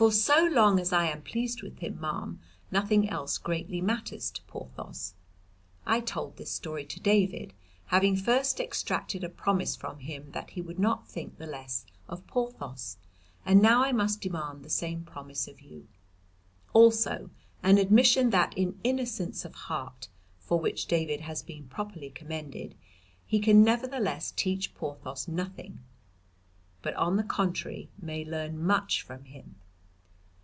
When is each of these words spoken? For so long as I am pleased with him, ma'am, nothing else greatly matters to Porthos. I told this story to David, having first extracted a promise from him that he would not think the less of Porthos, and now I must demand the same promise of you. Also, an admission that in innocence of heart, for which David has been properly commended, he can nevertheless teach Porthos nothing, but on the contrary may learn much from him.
For 0.00 0.10
so 0.10 0.46
long 0.50 0.80
as 0.80 0.94
I 0.94 1.10
am 1.10 1.20
pleased 1.20 1.60
with 1.60 1.80
him, 1.80 2.00
ma'am, 2.00 2.40
nothing 2.70 3.10
else 3.10 3.36
greatly 3.36 3.82
matters 3.82 4.30
to 4.30 4.40
Porthos. 4.44 5.12
I 5.84 6.00
told 6.00 6.38
this 6.38 6.50
story 6.50 6.86
to 6.86 6.98
David, 7.00 7.52
having 7.88 8.16
first 8.16 8.60
extracted 8.60 9.22
a 9.22 9.28
promise 9.28 9.76
from 9.76 9.98
him 9.98 10.30
that 10.32 10.52
he 10.52 10.62
would 10.62 10.78
not 10.78 11.06
think 11.06 11.36
the 11.36 11.46
less 11.46 11.84
of 12.08 12.26
Porthos, 12.26 12.96
and 13.44 13.60
now 13.60 13.84
I 13.84 13.92
must 13.92 14.22
demand 14.22 14.64
the 14.64 14.70
same 14.70 15.04
promise 15.04 15.46
of 15.46 15.60
you. 15.60 15.86
Also, 16.72 17.28
an 17.62 17.76
admission 17.76 18.30
that 18.30 18.56
in 18.56 18.80
innocence 18.82 19.44
of 19.44 19.54
heart, 19.54 20.08
for 20.38 20.58
which 20.58 20.86
David 20.86 21.20
has 21.20 21.42
been 21.42 21.64
properly 21.68 22.08
commended, 22.08 22.74
he 23.26 23.38
can 23.38 23.62
nevertheless 23.62 24.32
teach 24.34 24.74
Porthos 24.74 25.28
nothing, 25.28 25.80
but 26.80 26.94
on 26.94 27.18
the 27.18 27.22
contrary 27.22 27.90
may 28.00 28.24
learn 28.24 28.64
much 28.64 29.02
from 29.02 29.24
him. 29.24 29.56